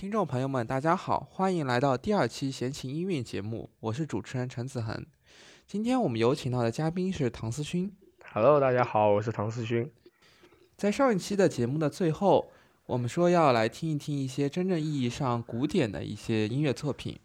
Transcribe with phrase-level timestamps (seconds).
[0.00, 5.04] 听众朋友们，大家好，欢迎来到第二期闲情音乐节目，我是主持人陈子恒。
[5.66, 7.94] 今天我们有请到的嘉宾是唐思勋。
[8.32, 9.92] Hello，大家好，我是唐思勋。
[10.74, 12.50] 在上一期的节目的最后，
[12.86, 17.20] 我们说要来听一听一些真正意义上古典的一些音乐作品。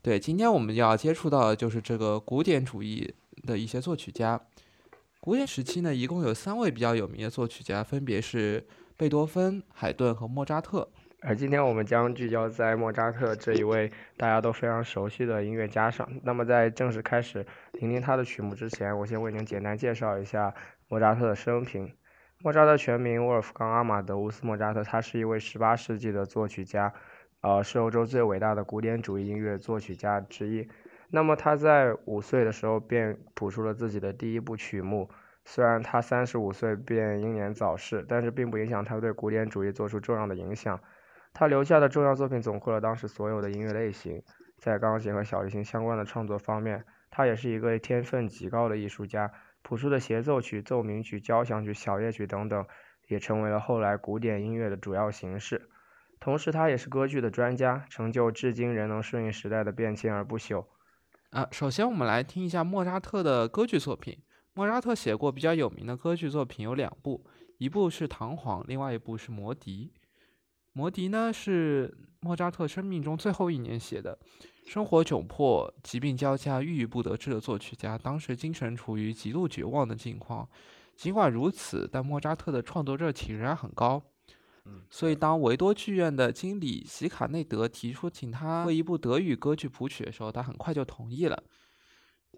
[0.00, 3.12] 对，今天我们要接触到的就是这个古典主义
[3.42, 4.40] 的一些作曲家。
[5.20, 8.66] 古典时期呢，一共有三位比较有名的作曲家，分别是
[8.96, 10.88] 贝多芬、海顿和莫扎特。
[11.26, 16.06] 而今天我们将聚焦在莫扎特这一位大家都非常熟悉的音乐家上。
[16.22, 20.52] 那么在正式开始聆听他的曲目之前，我先为您简单介绍一下
[20.86, 21.90] 莫扎特的生平。
[22.42, 26.92] 莫扎特全名沃尔夫冈·阿马德乌斯·莫扎特，他是一位18世纪的作曲家，
[27.40, 30.68] 呃，是欧洲最伟大的古典主义音乐作曲家之一。
[31.08, 35.08] 那么他在五岁的时候便谱出了自己的第一部曲目。
[35.46, 40.78] 虽然他三十五岁便英年早逝，但是并不影响他对古典主义做出重要的影响。
[41.34, 44.22] 他留下的重要作品总括了当时所有的音乐类型。
[44.56, 49.30] 在钢琴和小提琴相关的创作方面，他也是一个天分极高的艺术家。
[49.62, 52.66] 谱出的协奏曲、奏鸣曲、交响曲、小夜曲等等，
[53.08, 55.68] 也成为了后来古典音乐的主要形式。
[56.20, 60.66] 同时，他也是歌剧的专家，成就至今仍能顺应时代的变迁而不朽。
[61.30, 64.18] 啊，首先我们来听一下莫扎特的歌剧作品。
[64.52, 67.24] 莫扎特写过比较有名的歌剧作品有两部，
[67.58, 69.90] 一部是《唐璜》，另外一部是《魔笛》。
[70.74, 74.18] 《魔笛》呢是莫扎特生命中最后一年写的。
[74.66, 80.48] 生活窘迫、疾病交加、郁郁不得志的作曲家，当时精神处于极度绝望的境况。
[80.96, 84.02] 尽管如此，但莫扎特的创作热情仍然很高。
[84.90, 91.40] 所以当维多剧院的经理席卡内德提出请他为一部德语歌剧谱曲的时候，他很快就同意了。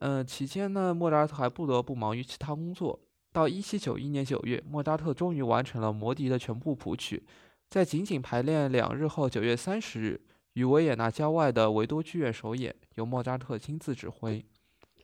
[0.00, 3.00] 呃，期间呢，莫扎特还不得不忙于其他工作。
[3.32, 7.22] 到1791年9月，莫扎特终于完成了《魔笛》的全部谱曲。
[7.68, 10.20] 在仅仅排练两日后，九月三十日，
[10.54, 14.44] 于维也纳郊外的维多剧院首演，由莫扎特亲自指挥。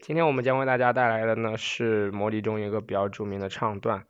[0.01, 4.05] 今天我们将为大家带来的呢是《魔笛》中一个比较著名的唱段，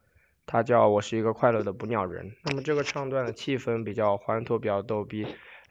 [0.46, 2.30] 它叫《我是一个快乐的捕鸟人》。
[2.44, 5.26] 那么这个唱段的气氛比较欢脱，比较逗逼。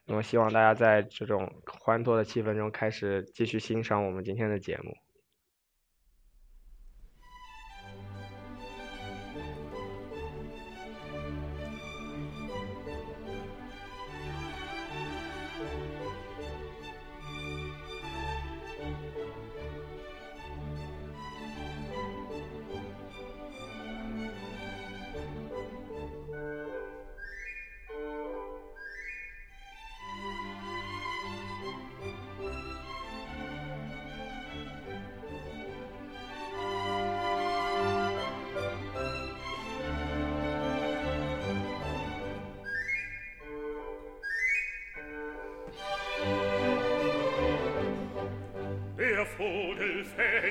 [0.06, 4.96] 那么希望大家在这种欢脱的气氛中开始继续欣赏我们今天的节目。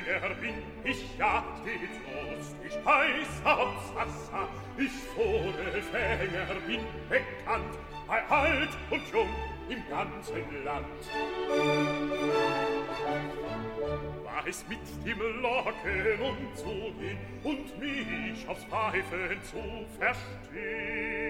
[0.00, 4.48] Vogelfänger bin ich ja stets ich heiß aufs Wasser.
[4.78, 9.28] Ich Vogelfänger bin bekannt, bei alt und jung
[9.68, 10.86] im ganzen Land.
[14.24, 21.29] Weiß mit dem Locken umzugehen und mich aufs Pfeifen zu verstehen.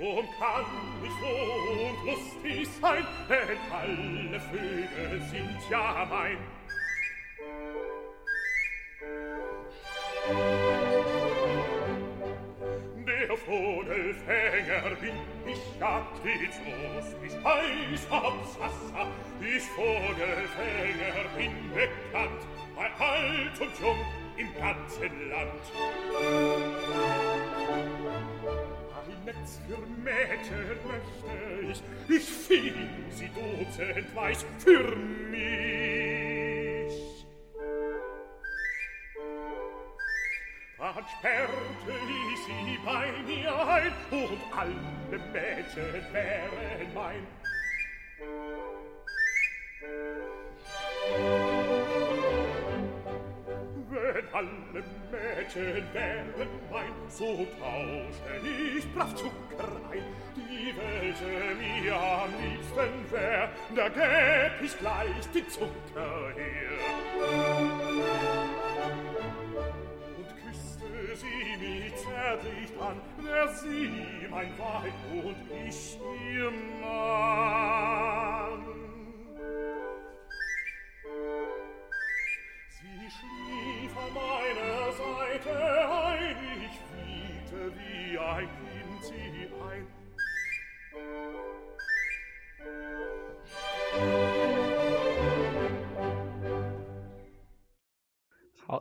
[0.00, 0.64] drum kann
[1.04, 6.38] ich froh und lustig sein, denn alle Vögel sind ja mein.
[13.06, 15.16] Der Vogelfänger bin
[15.46, 19.06] ich ja stets los, ich heiß ob's Wasser,
[19.40, 22.42] ich Vogelfänger bin bekannt,
[22.74, 24.00] bei alt und jung
[24.36, 25.64] im ganzen Land
[29.32, 35.40] netz für Mädchen möchte ich, ich fiel sie Dozent weiß für mich.
[40.78, 41.94] Dann sperrte
[42.32, 47.26] ich sie bei mir ein und alle Mädchen wären mein.
[54.32, 60.04] Alle Mädchen wären mein, so tausche ich brav Zucker ein.
[60.36, 66.78] Die welche mir am liebsten wär, da gäb ich gleich den Zucker her.
[70.16, 73.90] Und küsste sie mich zärtlich an, wär sie
[74.30, 74.94] mein Weib
[75.24, 75.98] und ich
[76.32, 78.79] ihr Mann.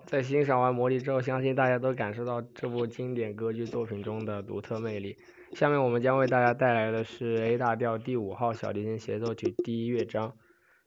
[0.09, 5.15] 在欣赏完《魔力》之后，相信大家都感受到这部经典歌剧作品中的独特魅力。
[5.53, 10.33] 下面我们将为大家带来的是 A 大调第五号小提琴协奏曲第一乐章。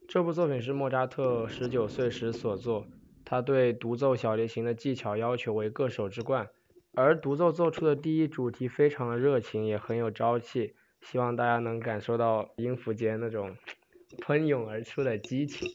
[0.08, 2.84] 这部作品是莫扎特十九岁时所作，
[3.24, 6.48] 他对独奏小提琴的技巧要求为各手之冠，
[6.96, 13.54] 而独奏奏出的第一主题非常的热情，也很有朝气，希望大家能感受到音符间那种
[14.20, 15.70] 喷涌而出的激情。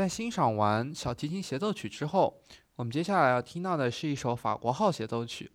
[0.00, 2.40] 在欣赏完小提琴协奏曲之后，
[2.76, 5.50] 我们接下来要听到的是一首法国号协奏曲。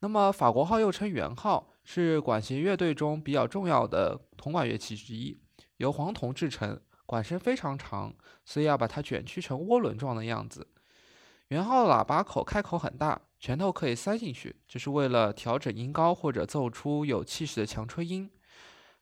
[0.00, 5.38] 那么，法国号又称圆号，是管弦乐队中比较重要的铜管乐器之一，
[5.76, 8.12] 由黄铜制成，管身非常长，
[8.44, 10.66] 所以要把它卷曲成涡轮状的样子。
[11.50, 18.28] 圆号喇叭口开口很大，拳头可以塞进去，就是为了调整音高或者奏出有气势的强吹音。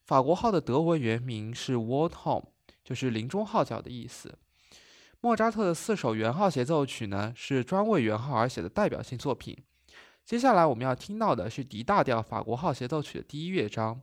[0.04, 2.44] 法国号的德文原名是 Warthome，
[2.84, 4.36] 就是林中号角的意思。
[5.22, 9.54] 莫扎特的四首圆号协奏曲呢，是专为圆号而写的代表性作品。
[10.24, 14.00] 接下来我们要听到的是 D 大调法国号协奏曲的第一乐章。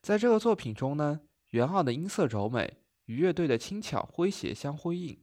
[0.00, 5.18] 在这个作品中呢，圆号的音色柔美，与乐队的轻巧诙谐相呼应。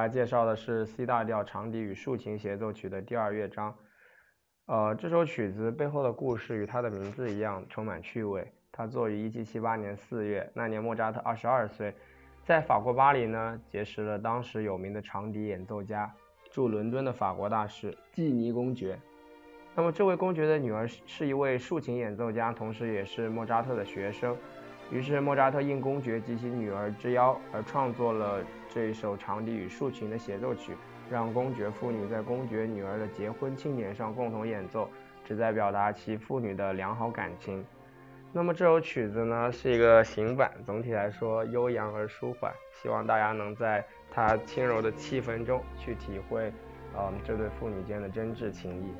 [0.00, 3.74] 家介绍的是 C 大调长笛与竖琴协奏曲的第二乐章。
[4.66, 8.50] 呃，这首曲子背后的故事与它的名字一样，充满趣味。
[8.72, 11.94] 它作于1778年4月，那年莫扎特22岁，
[12.44, 16.10] 在法国巴黎呢结识了当时有名的长笛演奏家，
[16.50, 18.98] 驻伦敦的法国大使季尼公爵。
[19.74, 24.36] 那么这位公爵的女儿是一位竖琴演奏家，同时也是莫扎特的学生。
[24.90, 30.76] 于是莫扎特应公爵及其女儿之邀，而创作了这首长笛与竖琴的协奏曲。
[31.10, 34.88] 让公爵父女在公爵女儿的结婚庆典上共同演奏，
[35.24, 37.64] 旨在表达其父女的良好感情。
[38.32, 46.52] 那么这首曲子呢，是一个行板，总体来说悠扬而舒缓，希望大家能在它轻柔的气氛中去体会，
[46.96, 48.94] 嗯，这对父女间的真挚情谊。